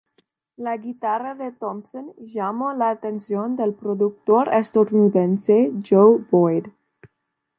La 0.55 0.77
guitarra 0.77 1.35
de 1.35 1.51
Thompson 1.51 2.15
llamó 2.17 2.73
la 2.73 2.89
atención 2.89 3.55
del 3.55 3.75
productor 3.75 4.51
estadounidense 4.51 5.71
Joe 5.87 6.25
Boyd. 6.31 6.69